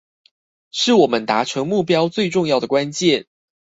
[0.71, 3.27] 是我們達成目標最重要的關鍵